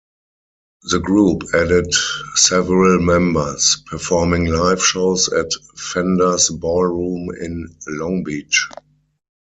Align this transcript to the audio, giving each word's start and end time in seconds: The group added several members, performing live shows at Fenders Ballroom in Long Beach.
The 0.89 0.97
group 0.97 1.43
added 1.53 1.93
several 2.33 2.99
members, 3.01 3.83
performing 3.85 4.45
live 4.45 4.83
shows 4.83 5.29
at 5.31 5.51
Fenders 5.75 6.49
Ballroom 6.49 7.27
in 7.39 7.69
Long 7.85 8.23
Beach. 8.23 8.67